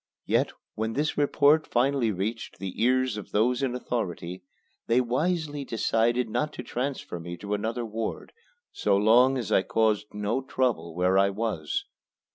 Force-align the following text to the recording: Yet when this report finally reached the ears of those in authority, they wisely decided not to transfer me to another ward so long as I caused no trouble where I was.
Yet 0.25 0.49
when 0.73 0.93
this 0.93 1.15
report 1.15 1.67
finally 1.67 2.11
reached 2.11 2.57
the 2.57 2.81
ears 2.81 3.17
of 3.17 3.29
those 3.29 3.61
in 3.61 3.75
authority, 3.75 4.41
they 4.87 4.99
wisely 4.99 5.63
decided 5.63 6.27
not 6.27 6.53
to 6.53 6.63
transfer 6.63 7.19
me 7.19 7.37
to 7.37 7.53
another 7.53 7.85
ward 7.85 8.33
so 8.71 8.97
long 8.97 9.37
as 9.37 9.51
I 9.51 9.61
caused 9.61 10.11
no 10.11 10.41
trouble 10.41 10.95
where 10.95 11.19
I 11.19 11.29
was. 11.29 11.85